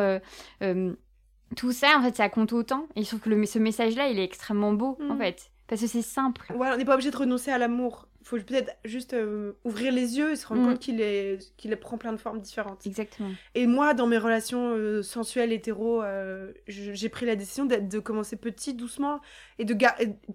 [1.56, 4.08] tout ça en fait ça compte autant et je trouve que le, ce message là
[4.08, 5.18] il est extrêmement beau en mm.
[5.18, 6.52] fait parce que c'est simple.
[6.54, 10.18] Ouais, on n'est pas obligé de renoncer à l'amour faut peut-être juste euh, ouvrir les
[10.18, 10.66] yeux et se rendre mm.
[10.66, 12.86] compte qu'il est qu'il prend plein de formes différentes.
[12.86, 13.30] Exactement.
[13.54, 18.36] Et moi, dans mes relations euh, sensuelles hétéro, euh, j'ai pris la décision de commencer
[18.36, 19.20] petit, doucement
[19.58, 19.74] et de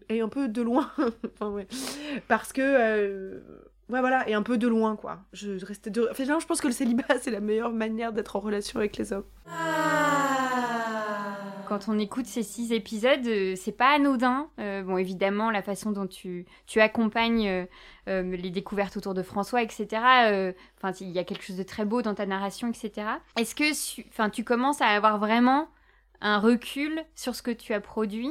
[0.09, 0.91] et, un peu de loin.
[1.35, 1.67] enfin, ouais.
[2.27, 3.41] Parce que
[3.89, 5.19] ouais voilà et un peu de loin quoi.
[5.31, 6.07] Je restais de.
[6.09, 9.13] Enfin, je pense que le célibat c'est la meilleure manière d'être en relation avec les
[9.13, 9.25] hommes.
[9.47, 9.92] Ah
[11.73, 14.47] quand on écoute ces six épisodes, euh, c'est pas anodin.
[14.59, 17.65] Euh, bon, évidemment, la façon dont tu, accompagnes
[18.07, 19.87] euh, les découvertes autour de François, etc.
[20.77, 23.07] Enfin, il y a quelque chose de très beau dans ta narration, etc.
[23.37, 25.67] Est-ce que, enfin, tu commences à avoir vraiment
[26.21, 28.29] un recul sur ce que tu as produit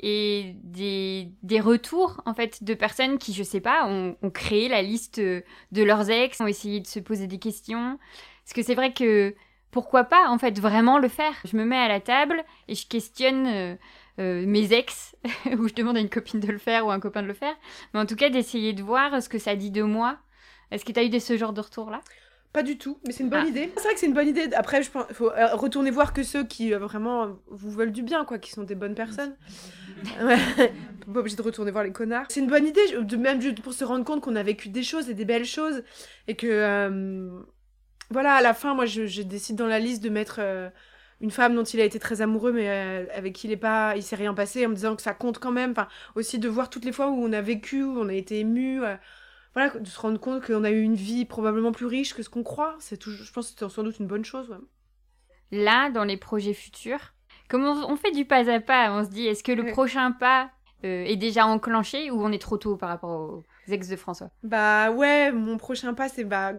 [0.00, 4.68] et des, des, retours en fait de personnes qui, je sais pas, ont, ont, créé
[4.68, 5.42] la liste de
[5.82, 7.98] leurs ex, ont essayé de se poser des questions?
[8.44, 9.34] Parce que c'est vrai que
[9.70, 12.86] pourquoi pas en fait vraiment le faire Je me mets à la table et je
[12.86, 13.74] questionne euh,
[14.18, 15.14] euh, mes ex,
[15.58, 17.34] ou je demande à une copine de le faire ou à un copain de le
[17.34, 17.54] faire,
[17.92, 20.18] mais en tout cas d'essayer de voir ce que ça dit de moi.
[20.70, 22.00] Est-ce que tu as eu des, ce genre de retour là
[22.52, 23.48] Pas du tout, mais c'est une bonne ah.
[23.48, 23.70] idée.
[23.76, 24.48] C'est vrai que c'est une bonne idée.
[24.54, 28.02] Après, je pense, faut euh, retourner voir que ceux qui euh, vraiment vous veulent du
[28.02, 29.36] bien, quoi, qui sont des bonnes personnes.
[30.22, 30.38] Ouais.
[31.12, 32.26] pas obligé de retourner voir les connards.
[32.28, 35.10] C'est une bonne idée, de même pour se rendre compte qu'on a vécu des choses
[35.10, 35.82] et des belles choses
[36.28, 37.40] et que euh,
[38.10, 40.40] voilà, à la fin, moi, je, décide dans la liste de mettre
[41.20, 42.68] une femme dont il a été très amoureux, mais
[43.14, 45.38] avec qui il est pas, il s'est rien passé, en me disant que ça compte
[45.38, 45.72] quand même.
[45.72, 48.38] Enfin, aussi de voir toutes les fois où on a vécu, où on a été
[48.38, 48.80] ému
[49.54, 52.30] voilà, de se rendre compte qu'on a eu une vie probablement plus riche que ce
[52.30, 52.76] qu'on croit.
[52.78, 54.56] C'est toujours, je pense que c'est sans doute une bonne chose.
[55.50, 57.14] Là, dans les projets futurs,
[57.48, 58.92] comment on fait du pas à pas?
[58.92, 60.50] On se dit, est-ce que le prochain pas
[60.84, 64.30] euh, est déjà enclenché ou on est trop tôt par rapport aux ex de François
[64.42, 66.54] Bah ouais, mon prochain pas, c'est bah,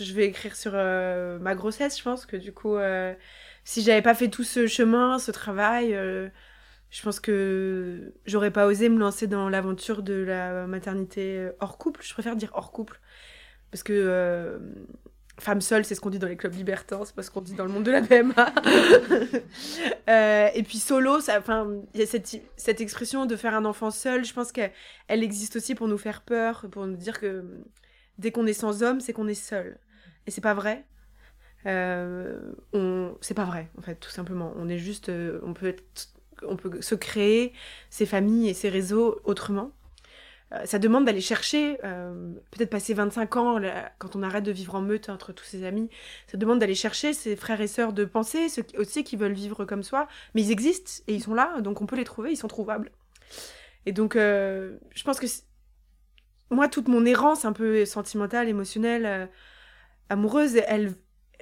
[0.00, 1.98] je vais écrire sur euh, ma grossesse.
[1.98, 3.14] Je pense que du coup, euh,
[3.64, 5.96] si j'avais pas fait tout ce chemin, ce travail
[6.90, 12.00] je pense que j'aurais pas osé me lancer dans l'aventure de la maternité hors couple.
[12.02, 13.00] Je préfère dire hors couple.
[13.70, 14.58] Parce que euh,
[15.38, 17.54] femme seule, c'est ce qu'on dit dans les clubs libertins, c'est pas ce qu'on dit
[17.54, 18.34] dans le monde de la PMA.
[20.08, 24.24] Euh, et puis solo, il y a cette, cette expression de faire un enfant seul,
[24.24, 24.72] je pense qu'elle
[25.08, 27.44] existe aussi pour nous faire peur, pour nous dire que
[28.16, 29.78] dès qu'on est sans homme, c'est qu'on est seul.
[30.26, 30.86] Et c'est pas vrai.
[31.66, 32.40] Euh,
[32.72, 33.18] on...
[33.20, 34.54] C'est pas vrai, en fait, tout simplement.
[34.56, 35.10] On est juste.
[35.42, 36.08] on peut être
[36.42, 37.52] on peut se créer
[37.90, 39.72] ses familles et ses réseaux autrement.
[40.52, 43.60] Euh, ça demande d'aller chercher, euh, peut-être passer 25 ans,
[43.98, 45.90] quand on arrête de vivre en meute entre tous ses amis,
[46.26, 49.64] ça demande d'aller chercher ses frères et sœurs de pensée, ceux aussi qui veulent vivre
[49.64, 52.36] comme soi, mais ils existent et ils sont là, donc on peut les trouver, ils
[52.36, 52.90] sont trouvables.
[53.84, 55.26] Et donc, euh, je pense que
[56.50, 59.28] moi, toute mon errance un peu sentimentale, émotionnelle,
[60.08, 60.94] amoureuse, elle,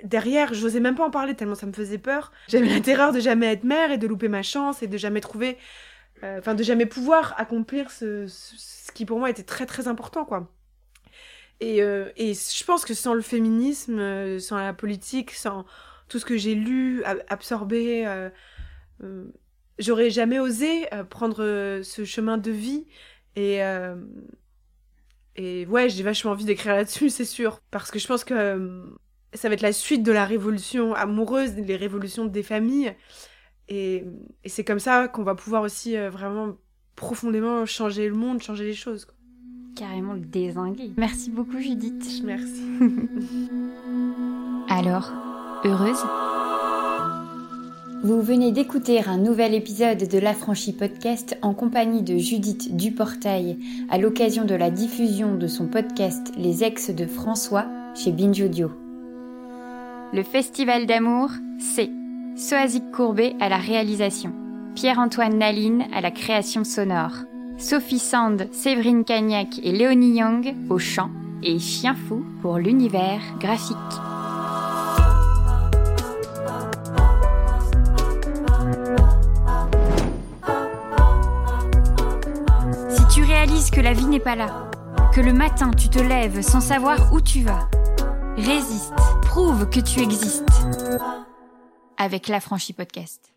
[0.03, 2.33] derrière, je n'osais même pas en parler tellement ça me faisait peur.
[2.49, 5.21] J'avais la terreur de jamais être mère et de louper ma chance et de jamais
[5.21, 5.59] trouver,
[6.23, 8.27] enfin de jamais pouvoir accomplir ce,
[8.95, 10.51] qui pour moi était très très important quoi.
[11.61, 15.65] Et, euh, et je pense que sans le féminisme, euh, sans la politique, sans
[16.09, 18.07] tout ce que j'ai lu, absorbé,
[19.79, 22.87] j'aurais jamais osé prendre ce chemin de vie
[23.35, 23.63] et
[25.37, 27.61] et ouais, j'ai vachement envie d'écrire là-dessus, c'est sûr.
[27.71, 28.97] Parce que je pense que
[29.35, 32.95] ça va être la suite de la révolution amoureuse, les révolutions des familles.
[33.69, 34.05] Et,
[34.45, 36.55] c'est comme ça qu'on va pouvoir aussi euh, vraiment
[36.95, 39.07] profondément changer le monde, changer les choses.
[39.75, 40.93] Carrément le désinguer.
[40.97, 42.23] Merci beaucoup Judith.
[42.25, 42.63] Merci.
[44.69, 45.13] Alors,
[45.65, 46.03] heureuse?
[48.03, 53.59] Vous venez d'écouter un nouvel épisode de l'Affranchi Podcast en compagnie de Judith Duportail
[53.91, 58.71] à l'occasion de la diffusion de son podcast Les ex de François chez Binge Audio.
[60.13, 61.91] Le Festival d'amour, c'est
[62.37, 64.31] Soazic Courbet à la réalisation,
[64.75, 67.25] Pierre-Antoine Naline à la création sonore,
[67.57, 71.09] Sophie Sand, Séverine Cagnac et Léonie Young au chant
[71.43, 73.77] et Chien Fou pour l'univers graphique.
[82.91, 84.71] Si tu réalises que la vie n'est pas là,
[85.15, 87.71] que le matin tu te lèves sans savoir où tu vas,
[88.37, 90.45] résiste Prouve que tu existes
[91.99, 93.36] avec l'Affranchi Podcast.